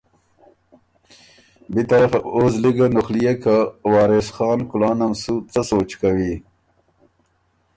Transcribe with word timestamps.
بی 1.73 1.81
طرفه 1.91 2.19
بو 2.23 2.29
او 2.35 2.41
زلی 2.53 2.71
ګه 2.77 2.87
نُخليېک 2.95 3.37
که 3.43 3.55
وارث 3.91 4.27
خان 4.35 4.59
کلانم 4.71 5.11
سُو 5.21 5.33
څۀ 5.51 5.61
سوچ 5.69 5.89
کوی۔ 6.01 6.33